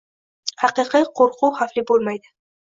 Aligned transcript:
Haqiqiy 0.63 1.05
qoʻrquv 1.19 1.53
xavfli 1.61 1.85
boʻlmaydi. 1.93 2.35